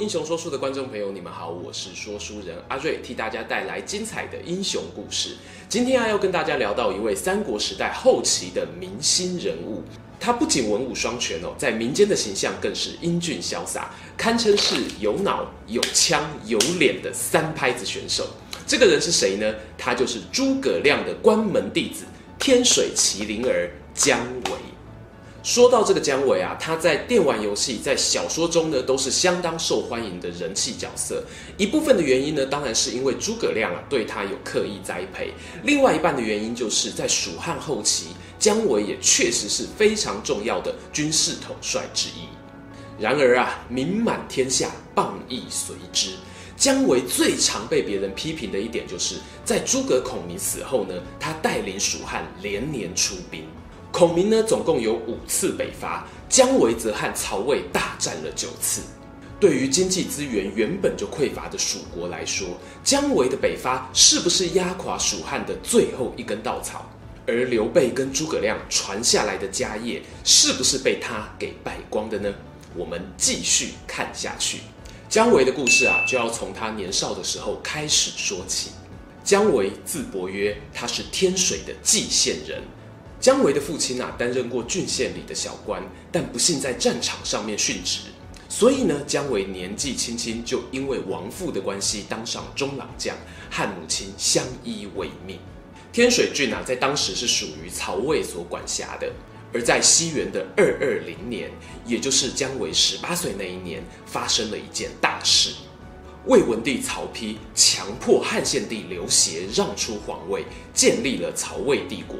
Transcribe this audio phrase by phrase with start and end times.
[0.00, 5.36] 英雄说书的观众朋友，你们好，我是说书人阿瑞，替大家带来精彩的英雄故事。
[5.68, 9.82] 今天啊，要跟大家聊到一位三国时代后期的明星人物，
[10.18, 18.26] 他不仅文武双全哦，在民间的形象更是英俊潇洒，堪称是有脑、有枪、有脸的三拍子选手。
[18.66, 19.54] 这个人是谁呢？
[19.76, 22.04] 他就是诸葛亮的关门弟子，
[22.38, 24.52] 天水麒麟儿姜维。
[25.42, 31.24] 说到这个姜维啊，他在电玩游戏、在小说中呢，都是相当受欢迎的人气角色。
[31.56, 35.28] 一部分的原因呢，当然是因为诸葛亮啊对他有刻意栽培；
[35.62, 38.08] 另外一半的原因，就是在蜀汉后期，
[38.38, 42.28] 姜维也确实是非常重要的军事统帅之一。
[43.02, 46.10] 然而啊，名满天下，谤亦随之。
[46.54, 53.44] 姜维最常被别人批评的一点，就是在诸葛孔明死后呢，他带领蜀汉连年出兵。
[53.92, 58.82] 孔明呢，总共有五次北伐，姜维则和曹魏大战了九次。
[59.40, 62.46] 对于经济资源原本就匮乏的蜀国来说，
[62.84, 66.88] 姜维的北伐是不是压垮蜀汉的最后一根稻草？
[67.26, 72.32] 而刘备跟诸葛亮传下来的家业，是不是被他给败光的呢？
[72.76, 74.58] 我们继续看下去。
[75.08, 78.70] 姜维的故事啊，就要从他年少的时候开始说起。
[79.24, 82.62] 姜维字伯约，他是天水的蓟县人。
[83.20, 88.00] 姜维的父亲啊，担任过郡县里的小官，但不幸在战场上面殉职，
[88.48, 93.14] 所以呢，姜维年纪轻轻就因为亡父的关系当上中郎将，
[93.50, 95.38] 和母亲相依为命。
[95.92, 99.12] 天水郡啊，在当时是属于曹魏所管辖的。
[99.52, 101.50] 而在西元的二二零年，
[101.84, 105.50] 也就是姜维十八岁那一年，发生了一件大事：
[106.26, 110.44] 魏文帝曹丕强迫汉献帝刘协让出皇位，
[110.74, 112.16] 建立了曹魏帝国。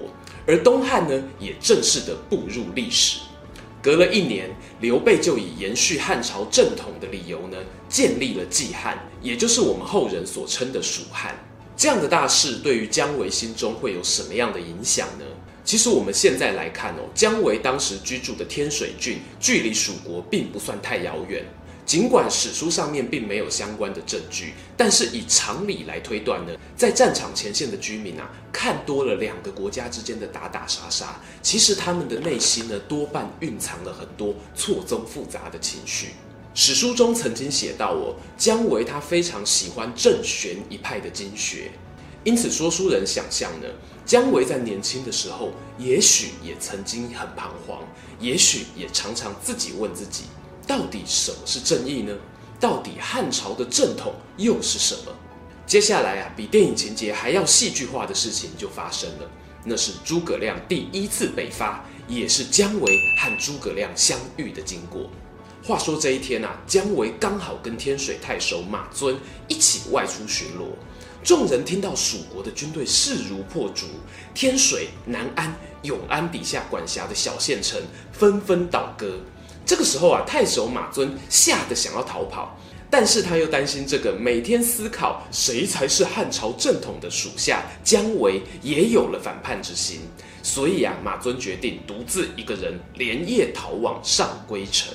[0.47, 3.21] 而东汉呢，也正式的步入历史。
[3.83, 4.51] 隔了一年，
[4.81, 11.35] 刘备就以延续汉朝正统的理由呢，建立了冀汉，也就是我们后人所称的蜀汉。
[11.77, 15.25] 这样的大事对于姜维心中会有什么样的影响呢？
[15.63, 21.45] 其实我们现在来看哦，姜维当时居住的天水郡，距离蜀国并不算太遥远。
[21.87, 36.11] 尽管史书上面并没有相关的证据，但是以常理来推断呢，在战场前线的居民啊，看多了两个国家之间的打打杀杀，其实他们的内心呢，多半蕴藏了很多错综复杂的情绪。
[36.55, 41.71] 史书中曾经写到哦，姜维他非常喜欢郑玄一派的经学，
[42.23, 43.67] 因此说书人想象呢，
[44.05, 47.83] 姜维在年轻的时候，也许也曾经很彷徨，
[48.21, 50.25] 也许也常常自己问自己。
[50.71, 52.17] 到底什么是正义呢？
[52.61, 55.11] 到底汉朝的正统又是什么？
[55.67, 59.29] 接下来啊，比电影情节还要戏剧化的事情就发生了。
[59.65, 65.11] 那是诸葛亮第一次北伐，也是姜维和诸葛亮相遇的经过。
[65.65, 70.69] 话说这一天啊，姜维刚好跟天水太守马遵一起外出巡逻。
[71.25, 73.87] 众人听到蜀国的军队势如破竹，
[74.35, 75.53] 天水、南安、
[75.83, 77.83] 永安底下管辖的小县城
[78.13, 79.19] 纷纷倒戈。
[79.65, 82.59] 这个时候啊，太守马遵吓得想要逃跑，
[82.91, 90.01] 但是他又担心这个每天思考谁才是汉朝正统的属下姜维也有了反叛之心，
[90.43, 94.93] 所以啊，马遵决定独自一个人连夜逃往上归城。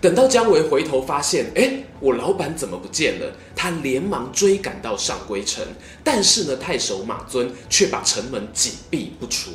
[0.00, 3.32] 等到姜维回头发现，哎，我老板怎么不见了？
[3.56, 5.64] 他连忙追赶到上归城，
[6.02, 9.50] 但是呢，太守马遵却把城门紧闭不出。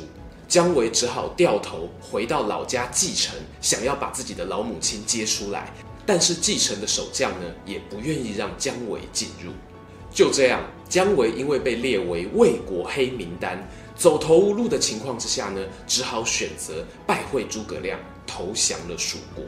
[0.50, 5.72] 姜维只好掉头回到老家蓟城，想要把自己的老母亲接出来，
[6.04, 9.52] 但是蓟城的守将呢，也不愿意让姜维进入。
[10.12, 17.96] 就这样，姜维因为被列为魏国黑名单，走投无路的情况之下呢，只好选择拜会诸葛亮，
[18.26, 19.44] 投降了蜀国。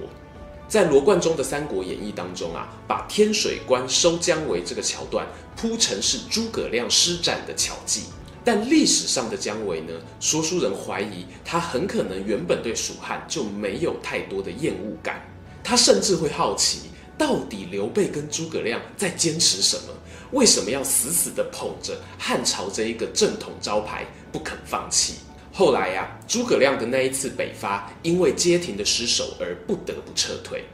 [0.68, 5.26] 在罗贯中的《三国演义》当中啊，把天水关收姜维这个桥段
[5.56, 8.04] 铺成是诸葛亮施展的巧计。
[8.44, 15.24] 但历史上的姜维呢，说书人怀疑他很可能原本对蜀汉就没有太多的厌恶感，
[15.62, 19.94] 他甚至会好奇，到底刘备跟诸葛亮在坚持什么？
[20.32, 25.16] 为什么要死死地捧着汉朝这一个正统招牌不肯放弃？
[25.52, 30.64] 后来呀、诸葛亮的那一次北伐，因为街亭的失守而不得不撤退，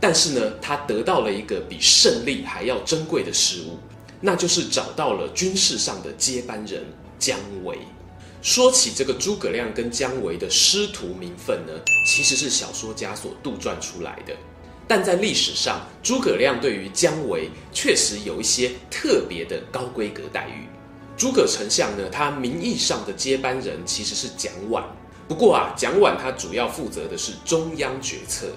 [0.00, 3.78] 但是呢，他得到了一个比胜利还要珍贵的事物，
[4.20, 6.84] 那就是找到了军事上的接班人。
[7.24, 7.78] 姜维，
[8.42, 11.72] 说起这个诸葛亮跟姜维的师徒名分呢，
[12.06, 14.36] 其实是小说家所杜撰出来的。
[14.86, 20.68] 但在历史上，诸葛亮对于姜维确实有一些特别的高规格待遇。
[21.16, 24.84] 诸葛丞相呢，他名义上的接班人其实是蒋琬。
[25.26, 28.48] 不过啊，蒋琬他主要负责的是中央决策，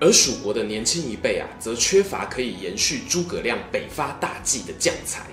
[0.00, 5.26] 而蜀国的年轻一辈啊，则缺乏可以延续诸葛亮北伐大计的将才。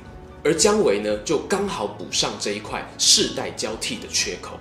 [0.44, 4.60] 而姜维呢，就刚好补上这一块世代交替的缺口。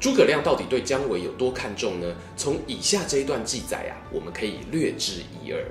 [0.00, 2.06] 诸葛亮到底对姜维有多看重呢？
[2.36, 5.64] 从以下这一段记载啊，我们可以略知一二。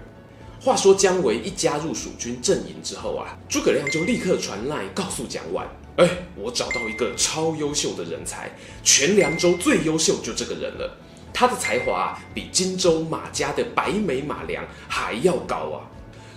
[0.61, 5.65] 话说姜维一加入蜀军阵营之后啊，诸葛亮就立刻传赖告诉蒋琬
[5.97, 8.51] ：“哎，我找到一个超优秀的人才，
[8.83, 10.97] 全凉州最优秀就这个人了。
[11.33, 15.89] 他的才华，比荆州马家的白眉马良还要高啊！”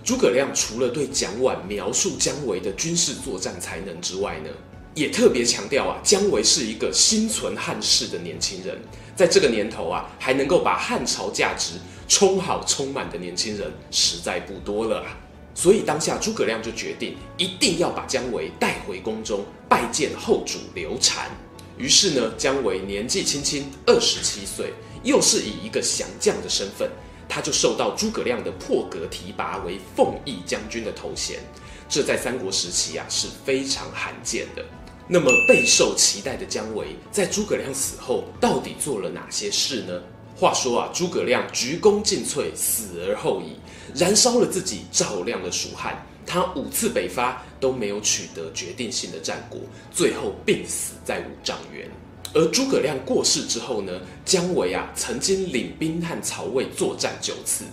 [0.04, 4.50] 诸葛亮除了对蒋琬描述姜维的军事作战才能之外呢，
[4.94, 8.78] 也特别强调啊，姜维是一个心存汉室的年轻人，
[9.16, 15.16] 在这个年头啊，还能够把汉朝价值充好充满的年轻人实在不多了啊。
[15.54, 21.30] 所以当下诸葛亮就决定一定要把姜维带回宫中拜见后主刘禅。
[21.78, 26.90] 于是呢，姜维年纪轻轻二十七岁，又是以一个降将的身份。
[27.34, 31.40] 他就受到诸葛亮的破格提拔为奉义将军的头衔，
[31.88, 34.64] 这在三国时期啊是非常罕见的。
[35.08, 40.00] 那么备受期待的姜维，在诸葛亮死后到底做了哪些事呢？
[40.36, 43.56] 话说啊，诸葛亮鞠躬尽瘁，死而后已，
[43.98, 46.06] 燃烧了自己，照亮了蜀汉。
[46.24, 49.58] 他五次北伐都没有取得决定性的战果，
[49.92, 51.90] 最后病死在五丈原。
[52.34, 53.92] 而诸葛亮过世之后呢，
[54.24, 57.64] 姜维啊曾经领兵和曹魏作战九次。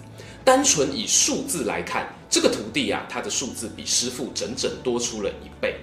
[0.44, 5.76] 单纯以数字来看，这个徒弟啊，他的数字比师父整整多出了一倍。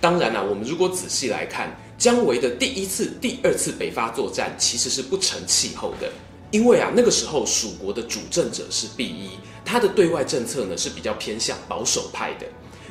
[0.00, 6.10] 当然啊，我们如果仔细来看，姜维的第一次、第二次北伐作战其实是不成气候的，
[6.50, 9.30] 因为啊那个时候蜀国的主政者是毕一，
[9.64, 12.46] 他的对外政策呢是比较偏向保守派的，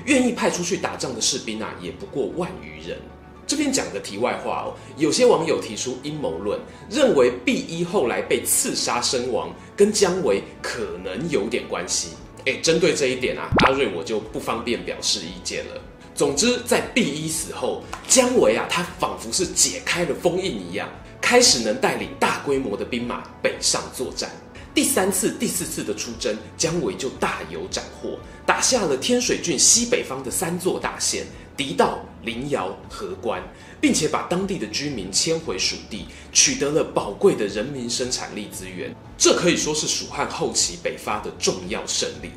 [0.06, 2.98] 愿意派出去打仗的士兵啊也不过万余人。
[3.45, 6.60] 这边讲个题外话哦，有些网友提出阴谋论，
[6.90, 12.10] 认为毕伊后来被刺杀身亡跟姜维可能有点关系。
[12.45, 15.81] 诶，针对这一点啊，阿瑞我就不方便表示意见了。
[16.16, 20.88] 总之，在毕伊死后，姜维啊，他仿佛是解开了封印一样，
[21.19, 24.30] 开始能带领大规模的兵马北上作战。
[24.75, 31.25] 第三次、第四次的出征，姜维就大有斩获，打下了天水郡西北方的三座大县。
[31.56, 33.42] 狄道、临窑、河关，
[33.80, 38.94] 并且把当地的居民迁回蜀地，取得了宝贵的人民生产力资源。
[39.18, 42.31] 这可以说是蜀汉后期北伐的重要胜利。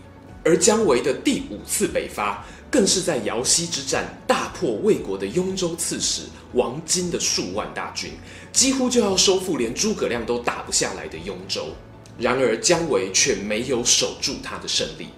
[0.45, 6.23] 而姜维的第五次北伐，更是在瑶溪之战大破魏国的雍州刺史
[6.53, 8.13] 王金的数万大军，
[8.53, 11.69] 几乎就要收复连诸葛亮都打不下来的雍州。
[12.17, 15.09] 然而姜维却没有守住他的胜利。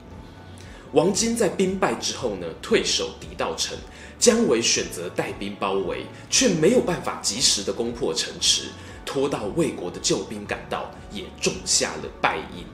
[0.92, 3.76] 王金在兵败之后呢，退守狄道城。
[4.18, 8.64] 姜维选择带兵包围，却没有办法及时的攻破城池，
[9.06, 12.64] 拖到魏国的救兵赶到，也种下了败因。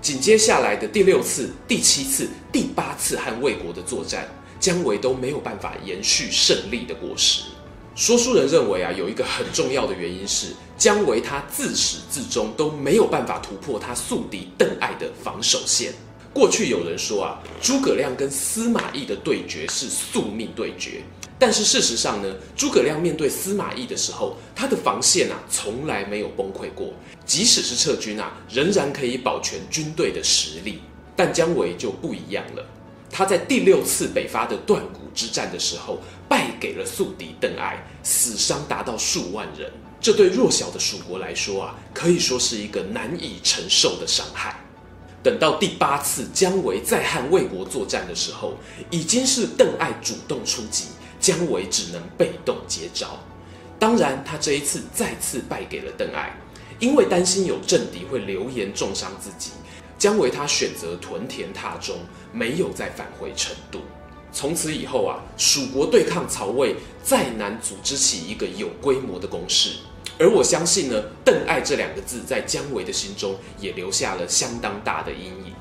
[0.00, 4.28] 紧接下来的第六次、第七次、第八次和魏国的作战，
[4.58, 7.44] 姜维都没有办法延续胜利的果实。
[7.94, 15.92] 说书人认为啊，有一个很重要的原因是，姜维他自始至终都没有办法突破他宿敌邓艾的防守线。
[16.34, 21.00] 过去有人说啊，诸葛亮跟司马懿的对决是宿命对决，
[21.38, 26.92] 但是事实上呢，诸葛亮面对司马懿的时候，他的防线啊从来没有崩溃过，
[27.24, 30.80] 即使是撤军啊，仍然可以保全军队的实力。
[31.14, 32.66] 但姜维就不一样了，
[33.08, 44.56] 他在第六次北伐的断谷之战的时候，败给了宿敌邓艾，死伤达到数万人，这对弱小的蜀国来说啊，可以说是一个难以承受的伤害。
[45.24, 48.52] 等到第八次姜维再和魏国作战的时候，
[48.90, 50.88] 已经是邓艾主动出击，
[51.18, 53.18] 姜维只能被动接招。
[53.78, 56.38] 当然，他这一次再次败给了邓艾，
[56.78, 59.52] 因为担心有政敌会流言重伤自己，
[59.98, 61.96] 姜维他选择屯田踏中，
[62.30, 63.80] 没有再返回成都。
[64.30, 69.76] 从此以后啊，蜀国对抗曹魏再难组织起一个有规模的攻势。
[70.18, 75.52] 而我相信呢，邓艾这两个字在姜维的心中也留下了相当大的阴影。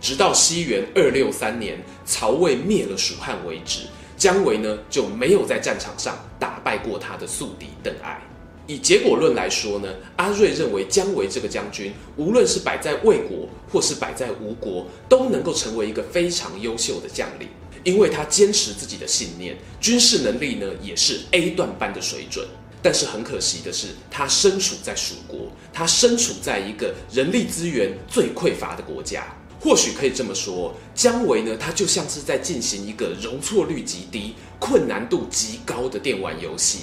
[0.00, 8.20] 直到西元二六三年，曹魏灭了蜀汉为止，姜维呢就没有在战场上打败过他的宿敌邓艾。
[8.66, 17.48] 以结果论来说呢，阿瑞认为姜维这个将军，无论是摆在魏国或是摆在吴国，都能够成为一个非常优秀的将领，
[17.82, 22.46] 因为他坚持自己的信念，军事能力呢也是 A 段般的水准。
[22.82, 29.24] 但是很可惜的是，他身处在蜀国，他身处在一个人力资源最匮乏的国家。
[29.60, 36.80] 或许可以这么说，姜维呢，他就像是在进行一个容错率极低、困难度极高的电玩游戏。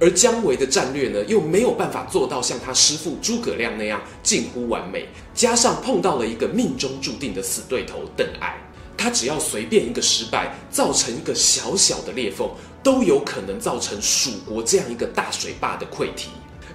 [0.00, 8.56] 而姜维的战略呢，又没有办法做到像他师父诸葛亮那样近乎完美，加上碰到了一个命中注定的死对头邓艾，
[9.02, 12.48] 他只要随便一个失败，造成一个小小的裂缝。
[12.84, 16.30] 都有可能造成蜀国这样一个大水坝的溃堤。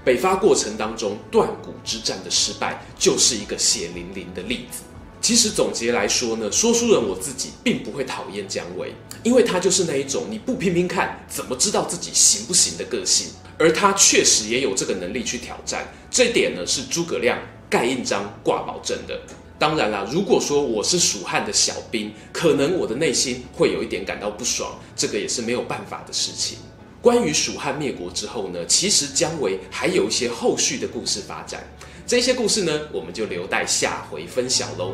[0.06, 4.84] 北伐过程当中，断谷之战的失败就是一个血淋淋的例子。
[5.22, 8.94] 其实总结来说呢，说书人我自己并不会讨厌姜维，
[9.24, 13.28] 因为他就是那一种你不拼拼看，怎么知道自己行不行的个性。
[13.58, 17.38] 而他确实也有这个能力去挑战，这点呢是诸葛亮
[17.70, 19.20] 盖印章挂保证的。
[19.60, 26.60] 当然啦，如果说我是蜀汉的小兵，可能我的内心会有一点感到不爽，这个也是没有办法的事情。
[27.02, 31.64] 关于蜀汉灭国之后呢，其实姜维还有一些后续的故事发展，
[32.06, 34.94] 这些故事呢，我们就留待下回分享喽。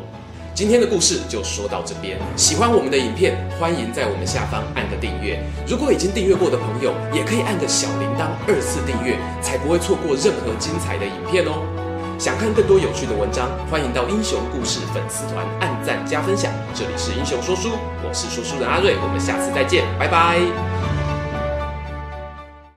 [0.54, 5.42] 今天的故事就说到这边，喜欢我们的影片，欢迎在我们下方按个订阅。
[5.66, 11.83] 如果已经订阅过的朋友，也可以按个小铃铛二次订阅，才不会错过任何精彩的影片哦。
[12.18, 16.50] 想看更多有趣的文章，欢迎到英雄故事粉丝团按赞加分享。
[16.74, 17.70] 这里是英雄说书，
[18.02, 20.93] 我是说书人阿瑞，我们下次再见，拜拜。